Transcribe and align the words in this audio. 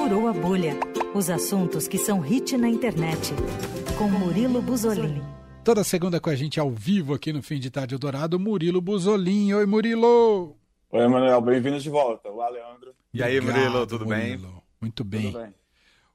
furou 0.00 0.28
a 0.28 0.32
bolha. 0.32 0.72
Os 1.14 1.28
assuntos 1.28 1.86
que 1.86 1.98
são 1.98 2.20
hit 2.20 2.56
na 2.56 2.70
internet. 2.70 3.34
Com 3.98 4.08
Murilo 4.08 4.62
Buzolini. 4.62 5.22
Toda 5.62 5.84
segunda 5.84 6.18
com 6.18 6.30
a 6.30 6.34
gente 6.34 6.58
ao 6.58 6.70
vivo 6.70 7.12
aqui 7.12 7.34
no 7.34 7.42
Fim 7.42 7.60
de 7.60 7.70
Tarde 7.70 7.98
Dourado, 7.98 8.40
Murilo 8.40 8.80
Buzolin. 8.80 9.52
Oi, 9.52 9.66
Murilo! 9.66 10.56
Oi, 10.90 11.06
Manuel, 11.06 11.42
bem-vindos 11.42 11.82
de 11.82 11.90
volta. 11.90 12.30
Olá, 12.30 12.48
Leandro. 12.48 12.94
E 13.12 13.22
aí, 13.22 13.38
Obrigado, 13.38 13.62
Murilo, 13.62 13.86
tudo 13.86 14.06
bem? 14.06 14.38
Murilo. 14.38 14.62
Muito 14.80 15.04
bem. 15.04 15.32
Tudo 15.32 15.42
bem? 15.42 15.54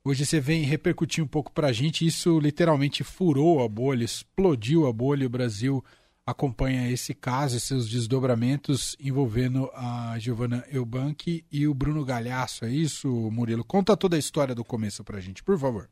Hoje 0.04 0.26
você 0.26 0.40
vem 0.40 0.64
repercutir 0.64 1.24
um 1.24 1.28
pouco 1.28 1.52
pra 1.52 1.72
gente. 1.72 2.08
Isso 2.08 2.40
literalmente 2.40 3.04
furou 3.04 3.64
a 3.64 3.70
bolha, 3.70 4.04
explodiu 4.04 4.88
a 4.88 4.94
bolha. 4.94 5.28
O 5.28 5.30
Brasil 5.30 5.84
acompanha 6.26 6.90
esse 6.90 7.14
caso 7.14 7.56
e 7.56 7.60
seus 7.60 7.88
desdobramentos 7.88 8.96
envolvendo 9.00 9.70
a 9.74 10.18
Giovanna 10.18 10.66
Eubank 10.72 11.46
e 11.52 11.68
o 11.68 11.74
Bruno 11.74 12.04
Galhaço. 12.04 12.66
É 12.66 12.72
isso, 12.72 13.08
Murilo? 13.32 13.64
Conta 13.64 13.96
toda 13.96 14.16
a 14.16 14.20
história 14.20 14.56
do 14.56 14.64
começo 14.66 15.04
pra 15.04 15.20
gente, 15.20 15.44
por 15.44 15.58
favor. 15.60 15.90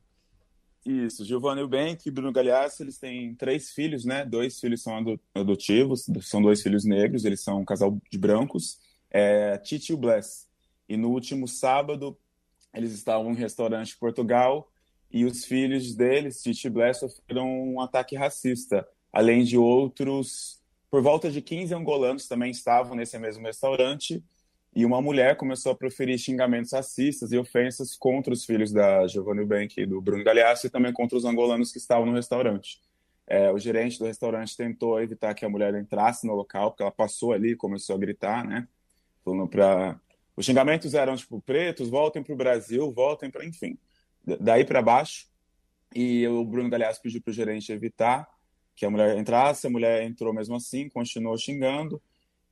Isso, 0.84 1.24
Giovanna 1.24 1.60
Eubank 1.60 2.06
e 2.06 2.10
Bruno 2.10 2.32
Galhaço, 2.32 2.82
eles 2.82 2.98
têm 2.98 3.34
três 3.34 3.70
filhos, 3.70 4.04
né? 4.04 4.24
Dois 4.26 4.60
filhos 4.60 4.82
são 4.82 4.98
ado- 4.98 5.20
adotivos, 5.34 6.04
são 6.22 6.42
dois 6.42 6.62
filhos 6.62 6.84
negros, 6.84 7.24
eles 7.24 7.40
são 7.40 7.60
um 7.60 7.64
casal 7.64 7.96
de 8.10 8.18
brancos, 8.18 8.78
é, 9.10 9.56
Titi 9.58 9.92
e 9.92 9.94
o 9.94 9.98
Bless. 9.98 10.46
E 10.86 10.96
no 10.96 11.10
último 11.10 11.48
sábado, 11.48 12.18
eles 12.74 12.92
estavam 12.92 13.30
em 13.30 13.34
um 13.34 13.36
restaurante 13.36 13.92
em 13.92 13.98
Portugal 13.98 14.70
e 15.10 15.24
os 15.24 15.44
filhos 15.46 15.94
deles, 15.94 16.42
Titi 16.42 16.66
e 16.66 16.70
Bless, 16.70 17.00
sofreram 17.00 17.46
um 17.46 17.80
ataque 17.80 18.14
racista, 18.16 18.86
além 19.14 19.44
de 19.44 19.56
outros, 19.56 20.60
por 20.90 21.00
volta 21.00 21.30
de 21.30 21.40
15 21.40 21.72
angolanos 21.72 22.26
também 22.26 22.50
estavam 22.50 22.96
nesse 22.96 23.16
mesmo 23.16 23.46
restaurante 23.46 24.22
e 24.74 24.84
uma 24.84 25.00
mulher 25.00 25.36
começou 25.36 25.70
a 25.70 25.74
proferir 25.74 26.18
xingamentos 26.18 26.72
racistas 26.72 27.30
e 27.30 27.38
ofensas 27.38 27.96
contra 27.96 28.32
os 28.32 28.44
filhos 28.44 28.72
da 28.72 29.06
Giovanna 29.06 29.42
Eubank 29.42 29.80
e 29.80 29.86
do 29.86 30.00
Bruno 30.00 30.24
Galhaço 30.24 30.66
e 30.66 30.70
também 30.70 30.92
contra 30.92 31.16
os 31.16 31.24
angolanos 31.24 31.70
que 31.70 31.78
estavam 31.78 32.06
no 32.06 32.12
restaurante. 32.12 32.80
É, 33.24 33.52
o 33.52 33.58
gerente 33.58 34.00
do 34.00 34.04
restaurante 34.04 34.56
tentou 34.56 35.00
evitar 35.00 35.32
que 35.32 35.44
a 35.44 35.48
mulher 35.48 35.72
entrasse 35.76 36.26
no 36.26 36.34
local, 36.34 36.72
porque 36.72 36.82
ela 36.82 36.90
passou 36.90 37.32
ali 37.32 37.52
e 37.52 37.56
começou 37.56 37.94
a 37.94 37.98
gritar, 37.98 38.44
né? 38.44 38.66
Falando 39.24 39.48
para 39.48 39.98
os 40.36 40.44
xingamentos 40.44 40.92
eram 40.92 41.14
tipo 41.14 41.40
pretos, 41.40 41.88
voltem 41.88 42.22
para 42.22 42.34
o 42.34 42.36
Brasil, 42.36 42.90
voltem 42.90 43.30
para, 43.30 43.44
enfim, 43.46 43.78
daí 44.40 44.64
para 44.64 44.82
baixo. 44.82 45.28
E 45.94 46.26
o 46.26 46.44
Bruno 46.44 46.68
Galhaço 46.68 47.00
pediu 47.00 47.22
para 47.22 47.30
o 47.30 47.34
gerente 47.34 47.70
evitar 47.70 48.33
que 48.74 48.84
a 48.84 48.90
mulher 48.90 49.16
entrasse, 49.16 49.66
a 49.66 49.70
mulher 49.70 50.02
entrou 50.02 50.32
mesmo 50.32 50.56
assim, 50.56 50.88
continuou 50.88 51.36
xingando. 51.38 52.00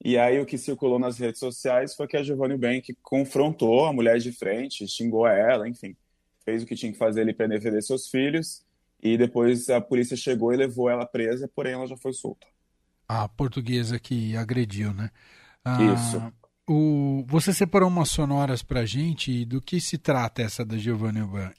E 0.05 0.19
aí 0.19 0.41
o 0.41 0.47
que 0.47 0.59
circulou 0.59 0.99
nas 0.99 1.19
redes 1.19 1.39
sociais 1.39 1.95
foi 1.95 2.07
que 2.09 2.17
a 2.17 2.23
Giovanni 2.23 2.57
Bank 2.57 2.97
confrontou 3.03 3.87
a 3.87 3.93
mulher 3.93 4.19
de 4.19 4.33
frente, 4.33 4.87
xingou 4.89 5.27
ela, 5.27 5.69
enfim, 5.69 5.97
fez 6.45 6.63
o 6.63 6.67
que 6.67 6.75
tinha 6.75 6.93
que 6.93 6.99
fazer 6.99 7.23
ali 7.23 7.33
para 7.33 7.47
defender 7.47 7.83
seus 7.83 8.09
filhos. 8.09 8.65
E 9.03 9.17
depois 9.17 9.69
a 9.69 9.81
polícia 9.81 10.17
chegou 10.17 10.53
e 10.53 10.57
levou 10.57 10.89
ela 10.89 11.07
presa, 11.07 11.51
porém 11.55 11.73
ela 11.73 11.87
já 11.87 11.97
foi 11.97 12.13
solta. 12.13 12.47
A 13.09 13.29
portuguesa 13.29 13.99
que 13.99 14.37
agrediu, 14.37 14.93
né? 14.95 15.11
Ah, 15.65 15.83
Isso. 15.83 16.33
O, 16.69 17.25
você 17.27 17.53
separou 17.53 17.89
umas 17.89 18.09
sonoras 18.09 18.63
pra 18.63 18.87
gente. 18.87 19.45
Do 19.45 19.61
que 19.61 19.81
se 19.81 19.99
trata 19.99 20.43
essa 20.43 20.65
da 20.65 20.77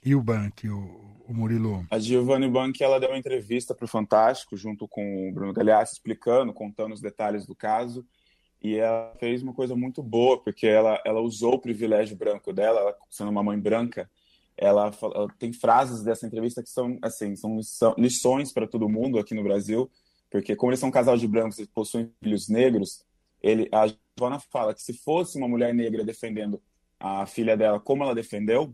Eubank, 0.05 0.69
o, 0.69 0.77
o 0.77 1.02
Murilo? 1.31 1.85
A 1.89 1.99
Giovanni 1.99 2.49
Bank 2.49 2.83
ela 2.83 2.99
deu 2.99 3.09
uma 3.09 3.17
entrevista 3.17 3.73
para 3.75 3.85
o 3.85 3.87
Fantástico 3.87 4.57
junto 4.57 4.87
com 4.87 5.29
o 5.29 5.31
Bruno 5.31 5.53
Galhaço 5.53 5.93
explicando, 5.93 6.51
contando 6.53 6.93
os 6.93 7.01
detalhes 7.01 7.45
do 7.45 7.55
caso. 7.55 8.05
E 8.61 8.75
ela 8.75 9.13
fez 9.19 9.43
uma 9.43 9.53
coisa 9.53 9.75
muito 9.75 10.01
boa, 10.01 10.41
porque 10.41 10.65
ela, 10.65 10.99
ela 11.05 11.21
usou 11.21 11.55
o 11.55 11.59
privilégio 11.59 12.15
branco 12.15 12.51
dela, 12.51 12.79
ela 12.79 12.95
sendo 13.09 13.29
uma 13.29 13.43
mãe 13.43 13.59
branca, 13.59 14.09
ela, 14.57 14.91
ela 15.01 15.27
tem 15.37 15.51
frases 15.51 16.01
dessa 16.03 16.25
entrevista 16.25 16.63
que 16.63 16.69
são 16.69 16.97
assim 17.01 17.35
são 17.35 17.59
lições 17.97 18.51
para 18.51 18.67
todo 18.67 18.89
mundo 18.89 19.19
aqui 19.19 19.33
no 19.33 19.43
Brasil, 19.43 19.89
porque 20.29 20.55
como 20.55 20.71
eles 20.71 20.79
são 20.79 20.89
um 20.89 20.93
casal 20.93 21.17
de 21.17 21.27
brancos 21.27 21.59
e 21.59 21.67
possuem 21.67 22.09
filhos 22.21 22.47
negros, 22.47 23.03
ele, 23.41 23.67
a 23.71 23.87
Giovanna 23.87 24.39
fala 24.39 24.73
que 24.73 24.81
se 24.81 24.93
fosse 24.93 25.37
uma 25.37 25.47
mulher 25.47 25.73
negra 25.73 26.03
defendendo 26.03 26.61
a 26.99 27.25
filha 27.25 27.57
dela 27.57 27.79
como 27.79 28.03
ela 28.03 28.15
defendeu, 28.15 28.73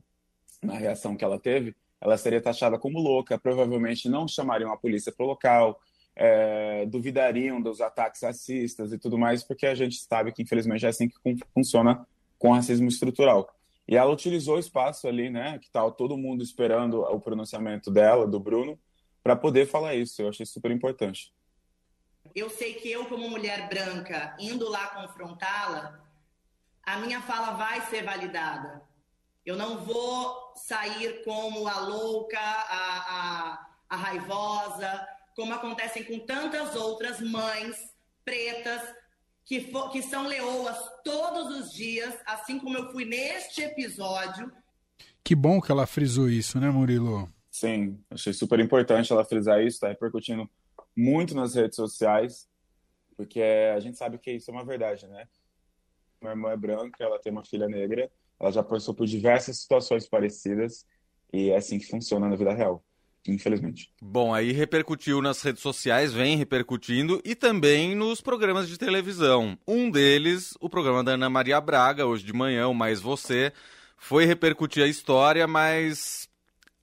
na 0.61 0.75
reação 0.75 1.15
que 1.15 1.23
ela 1.23 1.39
teve, 1.39 1.75
ela 2.01 2.17
seria 2.17 2.41
taxada 2.41 2.77
como 2.77 2.99
louca, 2.99 3.37
provavelmente 3.37 4.07
não 4.09 4.27
chamariam 4.27 4.71
a 4.71 4.77
polícia 4.77 5.11
para 5.11 5.25
o 5.25 5.29
local, 5.29 5.79
é, 6.15 6.85
duvidariam 6.85 7.61
dos 7.61 7.81
ataques 7.81 8.21
racistas 8.21 8.91
e 8.91 8.97
tudo 8.97 9.17
mais, 9.17 9.43
porque 9.43 9.65
a 9.65 9.75
gente 9.75 9.95
sabe 9.97 10.31
que 10.31 10.41
infelizmente 10.41 10.85
é 10.85 10.89
assim 10.89 11.07
que 11.07 11.17
fun- 11.21 11.37
funciona 11.53 12.05
com 12.37 12.53
racismo 12.53 12.87
estrutural. 12.87 13.53
E 13.87 13.95
ela 13.95 14.11
utilizou 14.11 14.55
o 14.55 14.59
espaço 14.59 15.07
ali, 15.07 15.29
né, 15.29 15.57
que 15.59 15.69
tal 15.71 15.91
todo 15.91 16.17
mundo 16.17 16.43
esperando 16.43 17.01
o 17.01 17.19
pronunciamento 17.19 17.89
dela, 17.89 18.27
do 18.27 18.39
Bruno, 18.39 18.79
para 19.23 19.35
poder 19.35 19.65
falar 19.65 19.95
isso. 19.95 20.21
Eu 20.21 20.29
achei 20.29 20.45
super 20.45 20.71
importante. 20.71 21.33
Eu 22.35 22.49
sei 22.49 22.75
que 22.75 22.91
eu, 22.91 23.05
como 23.05 23.29
mulher 23.29 23.67
branca, 23.67 24.35
indo 24.39 24.69
lá 24.69 24.87
confrontá-la, 24.87 25.99
a 26.83 26.97
minha 26.99 27.21
fala 27.21 27.51
vai 27.51 27.81
ser 27.87 28.03
validada. 28.03 28.81
Eu 29.49 29.55
não 29.57 29.79
vou 29.79 30.53
sair 30.55 31.23
como 31.23 31.67
a 31.67 31.79
louca, 31.79 32.37
a, 32.39 33.55
a, 33.57 33.69
a 33.89 33.95
raivosa, 33.95 35.07
como 35.35 35.51
acontecem 35.53 36.03
com 36.03 36.19
tantas 36.19 36.75
outras 36.75 37.19
mães 37.19 37.75
pretas 38.23 38.93
que, 39.43 39.59
fo- 39.71 39.89
que 39.89 40.03
são 40.03 40.27
leoas 40.27 40.77
todos 41.03 41.57
os 41.57 41.73
dias, 41.73 42.15
assim 42.27 42.59
como 42.59 42.77
eu 42.77 42.91
fui 42.91 43.05
neste 43.05 43.63
episódio. 43.63 44.51
Que 45.23 45.33
bom 45.33 45.59
que 45.59 45.71
ela 45.71 45.87
frisou 45.87 46.29
isso, 46.29 46.59
né, 46.59 46.69
Murilo? 46.69 47.27
Sim, 47.49 47.99
achei 48.11 48.33
super 48.33 48.59
importante 48.59 49.11
ela 49.11 49.25
frisar 49.25 49.61
isso, 49.63 49.77
está 49.77 49.87
repercutindo 49.87 50.47
muito 50.95 51.33
nas 51.33 51.55
redes 51.55 51.75
sociais, 51.75 52.47
porque 53.17 53.41
a 53.75 53.79
gente 53.79 53.97
sabe 53.97 54.19
que 54.19 54.31
isso 54.31 54.51
é 54.51 54.53
uma 54.53 54.63
verdade, 54.63 55.07
né? 55.07 55.27
Minha 56.21 56.33
irmã 56.33 56.51
é 56.51 56.57
branca, 56.57 57.03
ela 57.03 57.17
tem 57.17 57.31
uma 57.31 57.43
filha 57.43 57.67
negra, 57.67 58.11
ela 58.39 58.51
já 58.51 58.63
passou 58.63 58.93
por 58.93 59.05
diversas 59.05 59.59
situações 59.59 60.07
parecidas 60.07 60.85
e 61.31 61.49
é 61.49 61.57
assim 61.57 61.77
que 61.77 61.87
funciona 61.87 62.27
na 62.27 62.35
vida 62.35 62.53
real, 62.53 62.83
infelizmente. 63.27 63.91
Bom, 64.01 64.33
aí 64.33 64.51
repercutiu 64.51 65.21
nas 65.21 65.41
redes 65.41 65.61
sociais, 65.61 66.13
vem 66.13 66.37
repercutindo 66.37 67.21
e 67.23 67.35
também 67.35 67.95
nos 67.95 68.21
programas 68.21 68.67
de 68.67 68.77
televisão. 68.77 69.57
Um 69.67 69.91
deles, 69.91 70.53
o 70.59 70.69
programa 70.69 71.03
da 71.03 71.11
Ana 71.11 71.29
Maria 71.29 71.59
Braga, 71.59 72.05
hoje 72.05 72.23
de 72.23 72.33
manhã, 72.33 72.67
o 72.67 72.73
Mais 72.73 72.99
Você, 72.99 73.51
foi 73.97 74.25
repercutir 74.25 74.83
a 74.83 74.87
história, 74.87 75.45
mas 75.45 76.29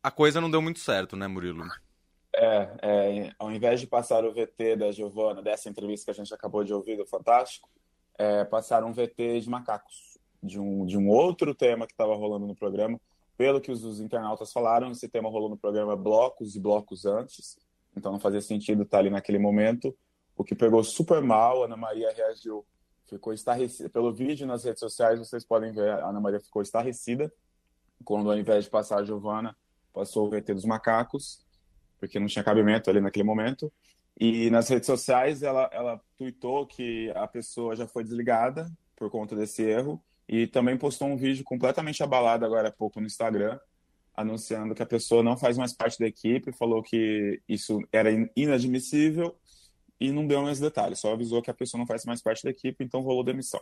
a 0.03 0.11
coisa 0.11 0.41
não 0.41 0.51
deu 0.51 0.63
muito 0.63 0.79
certo, 0.79 1.17
né, 1.17 1.27
Murilo? 1.27 1.65
É, 2.35 2.71
é, 2.83 3.33
ao 3.39 3.51
invés 3.51 3.81
de 3.81 3.87
passar 3.87 4.25
o 4.25 4.33
VT 4.33 4.77
da 4.77 4.93
Giovana, 4.93 5.43
dessa 5.43 5.71
entrevista 5.71 6.05
que 6.05 6.11
a 6.21 6.23
gente 6.23 6.35
acabou 6.35 6.63
de 6.63 6.73
ouvir 6.73 6.97
do 6.97 7.07
Fantástico, 7.07 7.69
é, 8.19 8.45
passaram 8.45 8.89
um 8.89 8.93
VT 8.93 9.41
de 9.41 9.49
macacos, 9.49 10.16
de 10.47 10.61
um, 10.61 10.87
de 10.87 10.97
um 10.97 11.09
outro 11.09 11.55
tema 11.55 11.87
que 11.87 11.93
estava 11.93 12.15
rolando 12.15 12.47
no 12.47 12.55
programa. 12.55 13.01
Pelo 13.37 13.61
que 13.61 13.71
os, 13.71 13.85
os 13.85 14.01
internautas 14.01 14.53
falaram, 14.53 14.91
esse 14.91 15.09
tema 15.09 15.29
rolou 15.29 15.51
no 15.51 15.59
programa 15.59 15.95
blocos 15.97 16.57
e 16.57 16.61
blocos 16.61 17.05
antes, 17.05 17.59
então 17.95 18.13
não 18.13 18.19
fazia 18.19 18.41
sentido 18.41 18.83
estar 18.83 18.99
ali 18.99 19.11
naquele 19.11 19.39
momento. 19.39 19.95
O 20.37 20.45
que 20.45 20.55
pegou 20.55 20.83
super 20.83 21.21
mal, 21.21 21.65
Ana 21.65 21.77
Maria 21.77 22.13
reagiu, 22.13 22.65
ficou 23.07 23.33
estarrecida. 23.33 23.91
Pelo 23.91 24.13
vídeo 24.13 24.47
nas 24.47 24.65
redes 24.65 24.81
sociais, 24.81 25.19
vocês 25.19 25.45
podem 25.45 25.73
ver, 25.73 25.91
a 25.91 26.09
Ana 26.09 26.21
Maria 26.21 26.41
ficou 26.41 26.63
estarrecida 26.63 27.33
quando, 28.05 28.31
ao 28.31 28.39
invés 28.39 28.65
de 28.65 28.71
passar 28.71 29.01
a 29.01 29.05
Giovana, 29.05 29.57
passou 29.93 30.27
o 30.27 30.31
VT 30.31 30.55
dos 30.55 30.65
macacos 30.65 31.47
porque 31.99 32.19
não 32.19 32.27
tinha 32.27 32.45
cabimento 32.45 32.91
ali 32.91 33.01
naquele 33.01 33.25
momento. 33.25 33.73
E 34.19 34.51
nas 34.51 34.69
redes 34.69 34.87
sociais 34.87 35.43
ela, 35.43 35.69
ela 35.73 36.01
tweetou 36.17 36.67
que 36.67 37.11
a 37.15 37.27
pessoa 37.27 37.77
já 37.77 37.87
foi 37.87 38.03
desligada 38.03 38.71
por 38.97 39.11
conta 39.11 39.37
desse 39.37 39.63
erro 39.63 40.03
e 40.29 40.47
também 40.47 40.77
postou 40.77 41.09
um 41.09 41.17
vídeo 41.17 41.45
completamente 41.45 42.03
abalado 42.03 42.45
agora 42.45 42.69
há 42.69 42.73
pouco 42.73 43.01
no 43.01 43.07
Instagram, 43.07 43.59
anunciando 44.15 44.75
que 44.75 44.83
a 44.83 44.87
pessoa 44.87 45.23
não 45.23 45.37
faz 45.37 45.59
mais 45.59 45.73
parte 45.73 45.99
da 45.99 46.07
equipe, 46.07 46.51
falou 46.53 46.83
que 46.83 47.41
isso 47.49 47.81
era 47.93 48.11
in- 48.11 48.29
inadmissível 48.35 49.37
e 50.01 50.11
não 50.11 50.27
deu 50.27 50.43
mais 50.43 50.59
detalhes, 50.59 50.99
só 51.01 51.13
avisou 51.13 51.43
que 51.43 51.51
a 51.51 51.55
pessoa 51.55 51.79
não 51.79 51.87
faz 51.87 52.05
mais 52.05 52.23
parte 52.23 52.43
da 52.45 52.51
equipe, 52.51 52.83
então 52.85 53.01
rolou 53.03 53.23
demissão. 53.23 53.61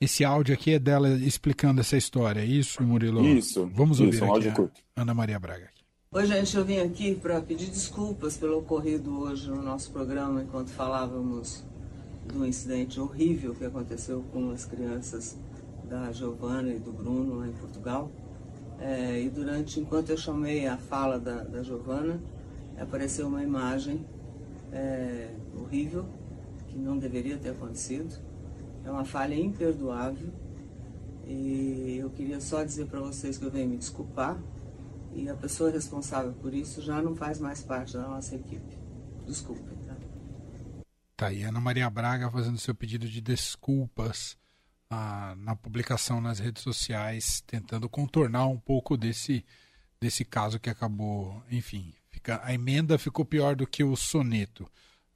Esse 0.00 0.24
áudio 0.24 0.54
aqui 0.54 0.74
é 0.74 0.78
dela 0.78 1.08
explicando 1.10 1.80
essa 1.80 1.96
história, 1.96 2.40
é 2.40 2.44
isso, 2.44 2.82
Murilo? 2.82 3.24
Isso, 3.26 3.68
Vamos 3.72 3.98
isso, 3.98 4.04
ouvir 4.06 4.22
um 4.22 4.24
aqui 4.24 4.32
áudio 4.32 4.52
curto. 4.54 4.80
Ana 4.94 5.12
Maria 5.14 5.38
Braga. 5.38 5.70
Oi, 6.10 6.26
gente, 6.26 6.56
eu 6.56 6.64
vim 6.64 6.78
aqui 6.78 7.14
para 7.14 7.40
pedir 7.40 7.66
desculpas 7.66 8.36
pelo 8.36 8.58
ocorrido 8.58 9.18
hoje 9.20 9.48
no 9.50 9.60
nosso 9.62 9.90
programa, 9.90 10.42
enquanto 10.42 10.68
falávamos 10.70 11.64
do 12.32 12.46
incidente 12.46 13.00
horrível 13.00 13.54
que 13.54 13.64
aconteceu 13.64 14.22
com 14.32 14.50
as 14.50 14.64
crianças 14.64 15.36
da 15.88 16.12
Giovana 16.12 16.72
e 16.72 16.78
do 16.78 16.92
Bruno 16.92 17.36
lá 17.36 17.48
em 17.48 17.52
Portugal. 17.52 18.10
É, 18.78 19.20
e 19.20 19.28
durante, 19.28 19.80
enquanto 19.80 20.10
eu 20.10 20.16
chamei 20.16 20.66
a 20.66 20.76
fala 20.76 21.18
da, 21.18 21.42
da 21.42 21.62
Giovana, 21.62 22.20
apareceu 22.78 23.26
uma 23.26 23.42
imagem 23.42 24.06
é, 24.72 25.34
horrível 25.54 26.06
que 26.68 26.78
não 26.78 26.98
deveria 26.98 27.36
ter 27.38 27.50
acontecido. 27.50 28.14
É 28.84 28.90
uma 28.90 29.04
falha 29.04 29.34
imperdoável 29.34 30.32
E 31.26 31.98
eu 32.00 32.08
queria 32.10 32.40
só 32.40 32.62
dizer 32.64 32.86
para 32.86 33.00
vocês 33.00 33.36
que 33.36 33.44
eu 33.44 33.50
venho 33.50 33.68
me 33.68 33.76
desculpar 33.76 34.40
e 35.14 35.28
a 35.28 35.34
pessoa 35.34 35.70
responsável 35.70 36.32
por 36.32 36.54
isso 36.54 36.80
já 36.80 37.02
não 37.02 37.14
faz 37.14 37.40
mais 37.40 37.62
parte 37.62 37.94
da 37.94 38.08
nossa 38.08 38.34
equipe. 38.36 38.78
Desculpem, 39.26 39.76
tá? 39.86 39.96
Tá 41.16 41.26
aí, 41.26 41.42
Ana 41.42 41.60
Maria 41.60 41.90
Braga 41.90 42.30
fazendo 42.30 42.56
seu 42.56 42.74
pedido 42.74 43.06
de 43.06 43.20
desculpas 43.20 44.38
ah, 44.90 45.34
na 45.38 45.54
publicação 45.54 46.20
nas 46.20 46.38
redes 46.38 46.62
sociais, 46.62 47.42
tentando 47.46 47.88
contornar 47.88 48.46
um 48.46 48.58
pouco 48.58 48.96
desse, 48.96 49.44
desse 50.00 50.24
caso 50.24 50.58
que 50.58 50.70
acabou, 50.70 51.42
enfim, 51.50 51.92
fica, 52.10 52.40
a 52.42 52.54
emenda 52.54 52.98
ficou 52.98 53.24
pior 53.24 53.54
do 53.54 53.66
que 53.66 53.84
o 53.84 53.96
soneto. 53.96 54.70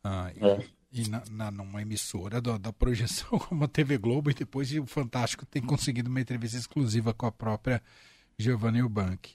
Ah, 0.05 0.31
é. 0.37 0.67
E, 0.93 1.03
e 1.03 1.09
na, 1.09 1.23
na, 1.31 1.51
numa 1.51 1.81
emissora 1.81 2.41
da, 2.41 2.59
da 2.59 2.73
projeção 2.73 3.39
como 3.49 3.65
a 3.65 3.69
TV 3.69 3.97
Globo, 3.97 4.31
e 4.31 4.35
depois 4.35 4.71
o 4.73 4.87
Fantástico 4.87 5.47
tem 5.47 5.63
conseguido 5.63 6.11
uma 6.11 6.21
entrevista 6.21 6.59
exclusiva 6.59 7.15
com 7.15 7.27
a 7.27 7.33
própria 7.33 7.83
Giovanna 8.39 8.79
Eubank. 8.79 9.35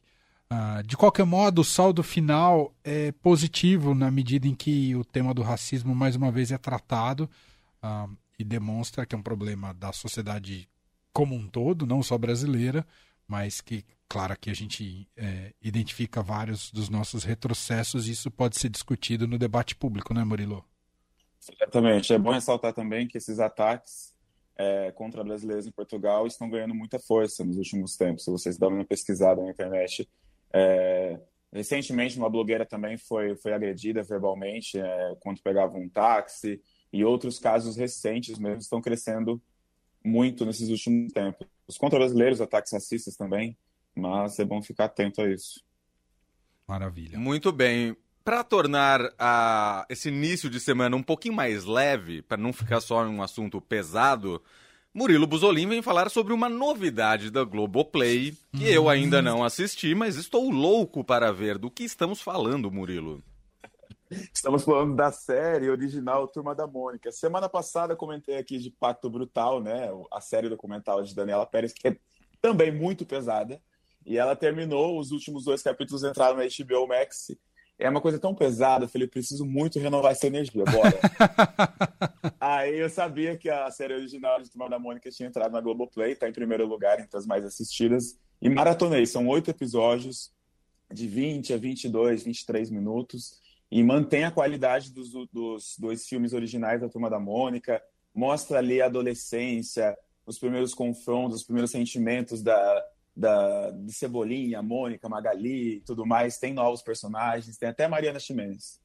Uh, 0.50 0.82
de 0.84 0.96
qualquer 0.96 1.26
modo, 1.26 1.60
o 1.60 1.66
saldo 1.66 2.02
final 2.02 2.74
é 2.82 3.12
positivo 3.12 3.94
na 3.94 4.10
medida 4.10 4.48
em 4.48 4.56
que 4.56 4.96
o 4.96 5.04
tema 5.04 5.34
do 5.34 5.42
racismo 5.42 5.94
mais 5.94 6.16
uma 6.16 6.32
vez 6.32 6.52
é 6.52 6.58
tratado 6.58 7.30
uh, 7.84 8.10
e 8.38 8.44
demonstra 8.44 9.06
que 9.06 9.16
é 9.16 9.18
um 9.18 9.24
problema 9.24 9.74
da 9.74 9.92
sociedade 9.92 10.70
como 11.12 11.36
um 11.36 11.48
todo, 11.48 11.86
não 11.86 12.04
só 12.04 12.18
brasileira, 12.18 12.86
mas 13.28 13.60
que, 13.60 13.84
claro, 14.08 14.38
que 14.40 14.50
a 14.50 14.54
gente 14.54 15.08
é, 15.18 15.54
identifica 15.62 16.22
vários 16.22 16.72
dos 16.72 16.90
nossos 16.90 17.24
retrocessos 17.24 18.08
e 18.08 18.12
isso 18.12 18.30
pode 18.30 18.60
ser 18.60 18.70
discutido 18.70 19.28
no 19.28 19.38
debate 19.38 19.76
público, 19.76 20.14
né, 20.14 20.24
Murilo? 20.24 20.64
Exatamente. 21.52 22.14
É 22.14 22.20
bom 22.20 22.32
ressaltar 22.32 22.74
também 22.74 23.08
que 23.08 23.18
esses 23.18 23.40
ataques 23.40 24.16
é, 24.58 24.92
contra 24.92 25.24
brasileiros 25.24 25.68
em 25.68 25.72
Portugal 25.72 26.26
estão 26.26 26.50
ganhando 26.50 26.74
muita 26.74 27.00
força 27.00 27.44
nos 27.44 27.58
últimos 27.58 27.96
tempos. 27.96 28.24
Se 28.24 28.32
vocês 28.32 28.58
dão 28.58 28.70
uma 28.70 28.86
pesquisada 28.86 29.42
na 29.42 29.50
internet, 29.50 30.10
é, 30.52 31.20
recentemente, 31.52 32.18
uma 32.18 32.30
blogueira 32.30 32.66
também 32.66 32.98
foi, 32.98 33.36
foi 33.36 33.54
agredida 33.54 34.04
verbalmente 34.04 34.80
é, 34.80 35.16
quando 35.20 35.42
pegava 35.42 35.78
um 35.78 35.88
táxi, 35.88 36.62
e 36.92 37.04
outros 37.04 37.40
casos 37.40 37.76
recentes 37.76 38.38
mesmo 38.38 38.60
estão 38.60 38.82
crescendo 38.82 39.42
muito 40.04 40.46
nesses 40.46 40.70
últimos 40.70 41.12
tempos. 41.12 41.48
Os 41.68 41.78
contra 41.78 42.00
brasileiros, 42.00 42.40
ataques 42.40 42.72
racistas 42.72 43.16
também, 43.16 43.58
mas 43.96 44.40
é 44.40 44.46
bom 44.46 44.62
ficar 44.62 44.86
atento 44.86 45.22
a 45.22 45.30
isso. 45.30 45.62
Maravilha. 46.68 47.18
Muito 47.18 47.52
bem. 47.52 47.96
Para 48.24 48.44
tornar 48.44 49.14
a, 49.18 49.86
esse 49.90 50.10
início 50.10 50.50
de 50.50 50.60
semana 50.60 50.96
um 50.96 51.04
pouquinho 51.04 51.34
mais 51.34 51.64
leve, 51.66 52.22
para 52.22 52.38
não 52.38 52.52
ficar 52.52 52.82
só 52.82 53.06
um 53.06 53.22
assunto 53.22 53.62
pesado, 53.62 54.42
Murilo 54.94 55.28
Buzolin 55.28 55.68
vem 55.68 55.82
falar 55.82 56.10
sobre 56.10 56.34
uma 56.34 56.50
novidade 56.50 57.32
da 57.32 57.44
Globoplay, 57.44 58.36
que 58.52 58.68
eu 58.68 58.84
uhum. 58.84 58.90
ainda 58.90 59.22
não 59.22 59.44
assisti, 59.44 59.94
mas 59.96 60.18
estou 60.18 60.50
louco 60.50 61.04
para 61.04 61.32
ver. 61.32 61.58
Do 61.58 61.72
que 61.72 61.84
estamos 61.84 62.20
falando, 62.20 62.72
Murilo? 62.72 63.24
Estamos 64.34 64.64
falando 64.64 64.96
da 64.96 65.12
série 65.12 65.70
original 65.70 66.28
Turma 66.28 66.56
da 66.56 66.66
Mônica. 66.66 67.12
Semana 67.12 67.50
passada 67.50 67.96
comentei 67.96 68.38
aqui 68.38 68.58
de 68.58 68.72
Pacto 68.72 69.10
Brutal, 69.10 69.62
né? 69.62 69.90
A 70.12 70.22
série 70.22 70.50
documental 70.50 71.04
de 71.04 71.14
Daniela 71.14 71.46
Pérez, 71.46 71.74
que 71.74 71.90
é 71.90 71.98
também 72.42 72.72
muito 72.72 73.06
pesada. 73.06 73.62
E 74.06 74.18
ela 74.18 74.36
terminou, 74.36 74.98
os 75.00 75.12
últimos 75.12 75.44
dois 75.44 75.62
capítulos 75.62 76.04
entraram 76.04 76.38
na 76.38 76.44
HBO 76.44 76.88
Max 76.88 77.28
é 77.80 77.90
uma 77.90 78.02
coisa 78.02 78.18
tão 78.18 78.34
pesada, 78.34 78.88
falei, 78.88 79.08
preciso 79.08 79.46
muito 79.46 79.80
renovar 79.80 80.12
essa 80.12 80.26
energia, 80.26 80.64
bora. 80.66 81.00
Aí 82.42 82.80
eu 82.80 82.90
sabia 82.90 83.38
que 83.38 83.50
a 83.50 83.70
série 83.70 83.94
original 83.94 84.42
de 84.42 84.50
Turma 84.50 84.68
da 84.68 84.80
Mônica 84.80 85.12
tinha 85.12 85.30
entrado 85.30 85.52
na 85.52 85.62
Globoplay, 85.62 86.16
tá 86.16 86.28
em 86.28 86.34
primeiro 86.34 86.66
lugar 86.66 87.00
entre 87.00 87.16
as 87.16 87.28
mais 87.28 87.46
assistidas, 87.46 88.18
e 88.42 88.50
maratonei, 88.50 89.06
são 89.06 89.28
oito 89.28 89.52
episódios, 89.52 90.32
de 90.92 91.08
20 91.08 91.54
a 91.54 91.58
22, 91.58 92.24
23 92.24 92.72
minutos, 92.72 93.40
e 93.72 93.84
mantém 93.84 94.24
a 94.24 94.32
qualidade 94.32 94.94
dos, 94.94 95.12
dos 95.32 95.76
dois 95.78 96.08
filmes 96.08 96.34
originais 96.34 96.82
da 96.82 96.90
Turma 96.90 97.10
da 97.10 97.20
Mônica, 97.20 97.82
mostra 98.14 98.60
ali 98.60 98.82
a 98.82 98.86
adolescência, 98.86 99.98
os 100.26 100.40
primeiros 100.40 100.74
confrontos, 100.74 101.38
os 101.38 101.44
primeiros 101.44 101.72
sentimentos 101.72 102.42
da, 102.42 102.86
da, 103.16 103.72
de 103.72 103.94
Cebolinha, 103.94 104.62
Mônica, 104.62 105.10
Magali 105.10 105.76
e 105.76 105.82
tudo 105.82 106.06
mais. 106.06 106.38
Tem 106.38 106.54
novos 106.54 106.82
personagens, 106.82 107.58
tem 107.58 107.70
até 107.70 107.88
Mariana 107.88 108.20
Ximenes. 108.20 108.80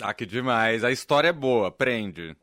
Ah, 0.00 0.12
que 0.12 0.26
demais. 0.26 0.84
A 0.84 0.90
história 0.90 1.28
é 1.28 1.32
boa, 1.32 1.70
prende. 1.70 2.36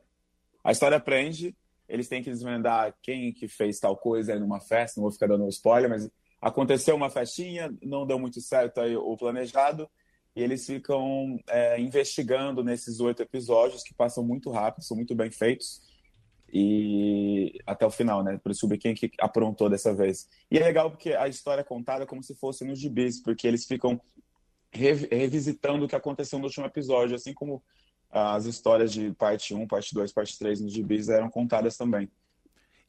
A 0.64 0.72
história 0.72 0.98
prende. 0.98 1.54
Eles 1.88 2.08
têm 2.08 2.22
que 2.22 2.30
desvendar 2.30 2.94
quem 3.02 3.32
que 3.32 3.46
fez 3.46 3.78
tal 3.78 3.96
coisa 3.96 4.38
numa 4.38 4.60
festa, 4.60 4.98
não 4.98 5.02
vou 5.02 5.12
ficar 5.12 5.26
dando 5.26 5.46
spoiler, 5.48 5.90
mas 5.90 6.10
aconteceu 6.40 6.96
uma 6.96 7.10
festinha, 7.10 7.72
não 7.82 8.06
deu 8.06 8.18
muito 8.18 8.40
certo 8.40 8.80
aí 8.80 8.96
o 8.96 9.16
planejado, 9.16 9.88
e 10.34 10.42
eles 10.42 10.66
ficam 10.66 11.38
é, 11.48 11.80
investigando 11.80 12.64
nesses 12.64 13.00
oito 13.00 13.22
episódios 13.22 13.82
que 13.82 13.94
passam 13.94 14.24
muito 14.24 14.50
rápido, 14.50 14.84
são 14.84 14.96
muito 14.96 15.14
bem 15.14 15.30
feitos 15.30 15.82
e 16.52 17.58
até 17.66 17.86
o 17.86 17.90
final, 17.90 18.22
né? 18.22 18.38
Para 18.38 18.52
descobrir 18.52 18.78
quem 18.78 18.94
que 18.94 19.10
aprontou 19.18 19.70
dessa 19.70 19.94
vez. 19.94 20.28
E 20.50 20.58
é 20.58 20.64
legal 20.64 20.90
porque 20.90 21.14
a 21.14 21.26
história 21.26 21.62
é 21.62 21.64
contada 21.64 22.06
como 22.06 22.22
se 22.22 22.34
fosse 22.34 22.64
nos 22.64 22.78
gibis, 22.78 23.22
porque 23.22 23.46
eles 23.46 23.64
ficam 23.64 24.00
revisitando 24.70 25.84
o 25.84 25.88
que 25.88 25.96
aconteceu 25.96 26.38
no 26.38 26.46
último 26.46 26.66
episódio, 26.66 27.14
assim 27.14 27.32
como 27.32 27.62
as 28.10 28.44
histórias 28.44 28.92
de 28.92 29.12
parte 29.12 29.54
1, 29.54 29.66
parte 29.66 29.94
2, 29.94 30.12
parte 30.12 30.38
3 30.38 30.60
nos 30.60 30.72
gibis 30.72 31.08
eram 31.08 31.30
contadas 31.30 31.76
também. 31.76 32.10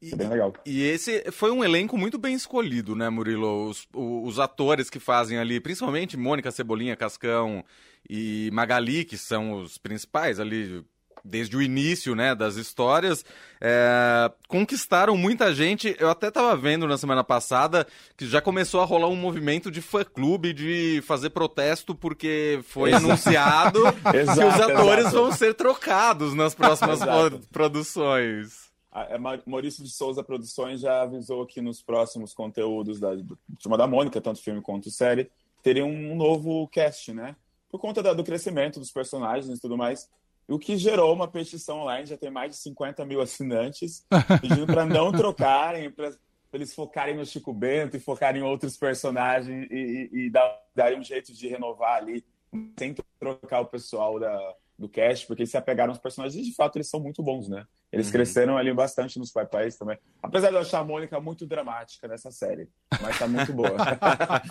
E, 0.03 0.13
é 0.13 0.15
bem 0.17 0.27
legal. 0.27 0.53
E 0.65 0.83
esse 0.83 1.31
foi 1.31 1.49
um 1.49 1.63
elenco 1.63 1.97
muito 1.97 2.17
bem 2.17 2.35
escolhido, 2.35 2.93
né, 2.93 3.09
Murilo? 3.09 3.69
Os, 3.69 3.87
os, 3.93 4.37
atores 4.37 4.89
que 4.89 4.99
fazem 4.99 5.37
ali, 5.37 5.61
principalmente 5.61 6.17
Mônica 6.17 6.51
Cebolinha, 6.51 6.97
Cascão 6.97 7.63
e 8.09 8.49
Magali, 8.51 9.05
que 9.05 9.17
são 9.17 9.53
os 9.53 9.77
principais 9.77 10.41
ali, 10.41 10.83
desde 11.23 11.55
o 11.55 11.61
início 11.61 12.15
né, 12.15 12.35
das 12.35 12.57
histórias, 12.57 13.23
é, 13.61 14.29
conquistaram 14.49 15.15
muita 15.15 15.55
gente. 15.55 15.95
Eu 15.97 16.09
até 16.09 16.27
estava 16.27 16.53
vendo 16.57 16.85
na 16.85 16.97
semana 16.97 17.23
passada 17.23 17.87
que 18.17 18.27
já 18.27 18.41
começou 18.41 18.81
a 18.81 18.85
rolar 18.85 19.07
um 19.07 19.15
movimento 19.15 19.71
de 19.71 19.81
fã-clube 19.81 20.51
de 20.51 21.01
fazer 21.07 21.29
protesto 21.29 21.95
porque 21.95 22.59
foi 22.67 22.89
exato. 22.89 23.05
anunciado 23.05 23.79
exato, 24.13 24.39
que 24.39 24.45
os 24.45 24.59
atores 24.59 25.05
exato. 25.05 25.15
vão 25.15 25.31
ser 25.31 25.53
trocados 25.53 26.33
nas 26.33 26.53
próximas 26.53 26.99
produções. 27.53 28.62
A 28.93 29.15
é, 29.15 29.17
Maurício 29.17 29.83
de 29.83 29.89
Souza 29.89 30.23
Produções 30.23 30.79
já 30.79 31.01
avisou 31.01 31.45
que 31.45 31.61
nos 31.61 31.81
próximos 31.81 32.33
conteúdos 32.33 32.99
da 32.99 33.09
Turma 33.59 33.77
da 33.77 33.87
Mônica, 33.87 34.21
tanto 34.21 34.41
filme 34.41 34.61
quanto 34.61 34.91
série, 34.91 35.31
teria 35.61 35.85
um 35.85 36.15
novo 36.15 36.67
cast, 36.67 37.11
né? 37.11 37.35
Por 37.69 37.79
conta 37.79 38.03
da, 38.03 38.13
do 38.13 38.23
crescimento 38.23 38.79
dos 38.79 38.91
personagens 38.91 39.57
e 39.57 39.59
tudo 39.59 39.75
mais 39.75 40.07
o 40.47 40.59
que 40.59 40.77
gerou 40.77 41.13
uma 41.13 41.27
petição 41.27 41.81
online, 41.81 42.05
já 42.05 42.17
tem 42.17 42.29
mais 42.29 42.51
de 42.51 42.57
50 42.57 43.05
mil 43.05 43.21
assinantes, 43.21 44.05
pedindo 44.41 44.65
para 44.65 44.85
não 44.85 45.11
trocarem, 45.11 45.89
para 45.89 46.11
eles 46.51 46.73
focarem 46.73 47.15
no 47.15 47.25
Chico 47.25 47.53
Bento 47.53 47.95
e 47.95 47.99
focarem 47.99 48.41
em 48.41 48.45
outros 48.45 48.77
personagens 48.77 49.67
e, 49.71 50.09
e, 50.11 50.25
e 50.27 50.31
darem 50.75 50.99
um 50.99 51.03
jeito 51.03 51.33
de 51.33 51.47
renovar 51.47 51.97
ali, 51.97 52.23
sem 52.77 52.95
trocar 53.19 53.61
o 53.61 53.65
pessoal 53.65 54.19
da, 54.19 54.55
do 54.83 54.89
cast, 54.89 55.25
porque 55.25 55.41
eles 55.41 55.51
se 55.51 55.57
apegaram 55.57 55.91
aos 55.91 55.99
personagens 55.99 56.35
e 56.35 56.49
de 56.49 56.55
fato 56.55 56.77
eles 56.77 56.89
são 56.89 56.99
muito 56.99 57.23
bons, 57.23 57.47
né? 57.47 57.65
Eles 57.91 58.07
uhum. 58.07 58.13
cresceram 58.13 58.57
ali 58.57 58.73
bastante 58.73 59.19
nos 59.19 59.31
Pai 59.31 59.45
Pais 59.45 59.77
também. 59.77 59.97
Apesar 60.21 60.49
de 60.49 60.55
eu 60.55 60.61
achar 60.61 60.79
a 60.79 60.83
Mônica 60.83 61.19
muito 61.19 61.45
dramática 61.45 62.07
nessa 62.07 62.31
série, 62.31 62.67
mas 63.01 63.17
tá 63.19 63.27
muito 63.27 63.53
boa. 63.53 63.75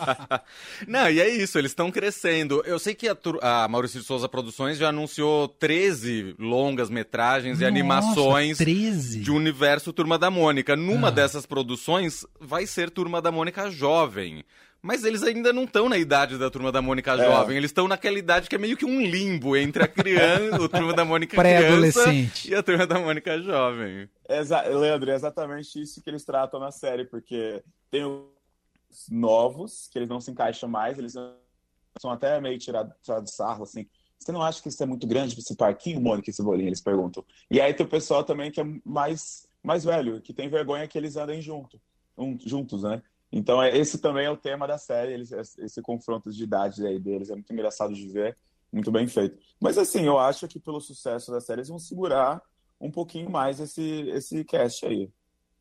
Não, 0.87 1.09
e 1.09 1.19
é 1.19 1.27
isso, 1.27 1.59
eles 1.59 1.71
estão 1.71 1.91
crescendo. 1.91 2.63
Eu 2.65 2.79
sei 2.79 2.95
que 2.95 3.07
a, 3.09 3.17
a 3.41 3.67
Maurício 3.67 3.99
de 3.99 4.05
Souza 4.05 4.29
Produções 4.29 4.77
já 4.77 4.89
anunciou 4.89 5.47
13 5.47 6.35
longas 6.39 6.89
metragens 6.89 7.59
Nossa, 7.59 7.65
e 7.65 7.67
animações 7.67 8.57
13? 8.57 9.19
de 9.19 9.31
universo 9.31 9.91
Turma 9.91 10.17
da 10.17 10.31
Mônica. 10.31 10.75
Numa 10.75 11.09
ah. 11.09 11.11
dessas 11.11 11.45
produções 11.45 12.25
vai 12.39 12.65
ser 12.65 12.89
Turma 12.89 13.21
da 13.21 13.31
Mônica 13.31 13.69
jovem. 13.69 14.45
Mas 14.83 15.05
eles 15.05 15.23
ainda 15.23 15.53
não 15.53 15.63
estão 15.63 15.87
na 15.87 15.97
idade 15.97 16.37
da 16.37 16.51
Turma 16.51 16.69
da 16.69 16.81
Mônica 16.81 17.13
é. 17.13 17.17
jovem, 17.17 17.55
eles 17.55 17.69
estão 17.69 17.87
naquela 17.87 18.19
idade 18.19 18.49
que 18.49 18.55
é 18.55 18.57
meio 18.57 18.75
que 18.75 18.83
um 18.83 18.99
limbo 19.01 19.55
entre 19.55 19.81
a 19.81 19.87
criança, 19.87 20.59
o 20.61 20.67
Turma 20.67 20.93
da 20.93 21.05
Mônica 21.05 21.37
criança 21.37 22.03
e 22.45 22.53
a 22.53 22.61
Turma 22.61 22.85
da 22.85 22.99
Mônica 22.99 23.41
jovem. 23.41 24.09
Exa 24.27 24.61
Leandro, 24.63 25.09
é 25.09 25.15
exatamente 25.15 25.81
isso 25.81 26.01
que 26.01 26.09
eles 26.09 26.25
tratam 26.25 26.59
na 26.59 26.69
série, 26.69 27.05
porque 27.05 27.63
tem 27.89 28.03
os 28.03 29.07
novos, 29.09 29.87
que 29.89 29.97
eles 29.97 30.09
não 30.09 30.19
se 30.19 30.29
encaixam 30.31 30.67
mais, 30.67 30.99
eles 30.99 31.13
são 31.13 32.11
até 32.11 32.41
meio 32.41 32.59
tirados 32.59 32.93
tirado 33.01 33.23
de 33.23 33.33
sarro, 33.33 33.63
assim. 33.63 33.87
Você 34.19 34.33
não 34.33 34.41
acha 34.41 34.61
que 34.61 34.67
isso 34.67 34.83
é 34.83 34.85
muito 34.85 35.07
grande, 35.07 35.39
esse 35.39 35.55
parquinho, 35.55 36.01
Mônica 36.01 36.29
e 36.29 36.33
Cebolinha? 36.33 36.67
Eles 36.67 36.81
perguntam. 36.81 37.23
E 37.49 37.61
aí 37.61 37.73
tem 37.73 37.85
o 37.85 37.89
pessoal 37.89 38.21
também 38.25 38.51
que 38.51 38.59
é 38.59 38.65
mais, 38.83 39.47
mais 39.63 39.85
velho, 39.85 40.19
que 40.19 40.33
tem 40.33 40.49
vergonha 40.49 40.85
que 40.89 40.97
eles 40.97 41.15
andem 41.15 41.41
junto, 41.41 41.79
um, 42.17 42.37
juntos, 42.37 42.83
né? 42.83 43.01
Então, 43.35 43.61
é, 43.61 43.75
esse 43.75 43.97
também 43.97 44.27
é 44.27 44.29
o 44.29 44.37
tema 44.37 44.67
da 44.67 44.77
série, 44.77 45.13
eles, 45.13 45.31
esse 45.31 45.81
confronto 45.81 46.31
de 46.31 46.43
idade 46.43 46.85
aí 46.85 46.99
deles. 46.99 47.31
É 47.31 47.33
muito 47.33 47.51
engraçado 47.51 47.91
de 47.91 48.07
ver, 48.07 48.37
muito 48.71 48.91
bem 48.91 49.07
feito. 49.07 49.35
Mas, 49.59 49.75
assim, 49.75 50.05
eu 50.05 50.19
acho 50.19 50.47
que 50.47 50.59
pelo 50.59 50.79
sucesso 50.79 51.31
da 51.31 51.41
série, 51.41 51.61
eles 51.61 51.69
vão 51.69 51.79
segurar 51.79 52.39
um 52.79 52.91
pouquinho 52.91 53.31
mais 53.31 53.59
esse, 53.59 54.07
esse 54.09 54.43
cast 54.45 54.85
aí. 54.85 55.09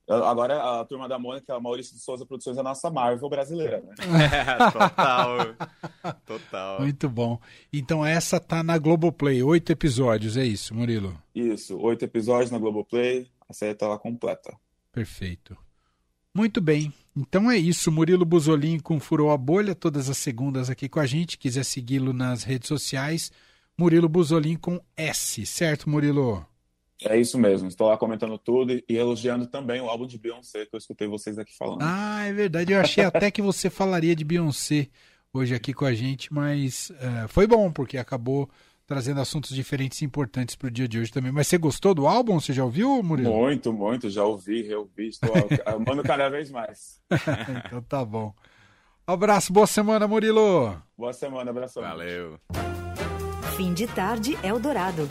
Agora 0.07 0.81
a 0.81 0.85
turma 0.85 1.09
da 1.09 1.19
Mônica, 1.19 1.55
a 1.55 1.61
Maurício 1.61 1.95
de 1.95 2.03
Souza 2.03 2.27
Produções, 2.27 2.57
é 2.57 2.61
a 2.61 2.65
nossa 2.65 2.91
Marvel 2.91 3.29
brasileira, 3.31 3.81
né? 3.81 3.95
É, 4.03 4.71
total. 4.71 5.39
total. 6.27 6.81
Muito 6.81 7.09
bom. 7.09 7.39
Então 7.73 8.05
essa 8.05 8.41
tá 8.41 8.65
na 8.65 8.77
Globoplay, 8.77 9.43
oito 9.45 9.71
episódios, 9.71 10.37
é 10.37 10.45
isso, 10.45 10.75
Murilo? 10.75 11.17
Isso, 11.33 11.79
oito 11.79 12.05
episódios 12.05 12.51
na 12.51 12.59
Globoplay, 12.59 13.29
a 13.49 13.55
série 13.55 13.77
tá 13.77 13.87
lá 13.87 13.97
completa. 13.97 14.55
Perfeito. 14.91 15.57
Muito 16.35 16.61
bem. 16.61 16.93
Então 17.17 17.51
é 17.51 17.59
isso, 17.59 17.93
Murilo 17.93 18.25
Buzolin 18.25 18.79
com 18.79 18.99
Furou 18.99 19.31
a 19.31 19.37
Bolha, 19.37 19.75
todas 19.75 20.09
as 20.09 20.17
segundas 20.17 20.71
aqui 20.71 20.89
com 20.89 20.99
a 20.99 21.07
gente. 21.07 21.37
Quiser 21.37 21.65
segui-lo 21.65 22.13
nas 22.13 22.43
redes 22.43 22.69
sociais, 22.69 23.31
Murilo 23.77 24.09
Buzolin 24.09 24.57
com 24.57 24.81
S, 24.97 25.45
certo, 25.45 25.91
Murilo? 25.91 26.47
É 27.05 27.19
isso 27.19 27.39
mesmo, 27.39 27.69
estou 27.69 27.89
lá 27.89 27.97
comentando 27.97 28.39
tudo 28.39 28.73
e 28.73 28.97
elogiando 28.97 29.47
também 29.47 29.81
o 29.81 29.89
álbum 29.89 30.07
de 30.07 30.17
Beyoncé 30.17 30.65
que 30.65 30.75
eu 30.75 30.79
escutei 30.79 31.09
vocês 31.09 31.39
aqui 31.39 31.55
falando. 31.57 31.83
Ah, 31.83 32.25
é 32.25 32.33
verdade. 32.33 32.73
Eu 32.73 32.81
achei 32.81 33.05
até 33.05 33.31
que 33.31 33.43
você 33.43 33.69
falaria 33.69 34.15
de 34.15 34.25
Beyoncé 34.25 34.89
hoje 35.33 35.55
aqui 35.55 35.75
com 35.75 35.85
a 35.85 35.93
gente, 35.93 36.33
mas 36.33 36.91
uh, 36.91 37.29
foi 37.29 37.47
bom, 37.47 37.73
porque 37.73 37.99
acabou 37.99 38.49
trazendo 38.87 39.21
assuntos 39.21 39.51
diferentes 39.55 40.01
e 40.03 40.05
importantes 40.05 40.55
para 40.55 40.69
o 40.69 40.71
dia 40.71 40.89
de 40.89 40.99
hoje 40.99 41.13
também. 41.13 41.33
Mas 41.33 41.47
você 41.47 41.59
gostou 41.59 41.95
do 41.95 42.07
álbum? 42.07 42.41
Você 42.41 42.53
já 42.53 42.65
ouviu, 42.65 43.03
Murilo? 43.03 43.33
Muito, 43.33 43.73
muito. 43.73 44.11
Já 44.11 44.25
ouvi, 44.25 44.63
reouvi. 44.63 45.09
Estou 45.09 45.31
amando 45.67 46.03
cada 46.03 46.29
vez 46.29 46.51
mais. 46.51 47.01
então 47.67 47.83
tá 47.83 48.05
bom. 48.05 48.35
abraço, 49.07 49.53
boa 49.53 49.67
semana, 49.67 50.07
Murilo. 50.07 50.77
Boa 50.97 51.13
semana, 51.13 51.51
abraço. 51.51 51.81
Valeu. 51.81 52.39
Fim 53.57 53.73
de 53.75 53.87
tarde, 53.87 54.39
Eldorado. 54.43 55.09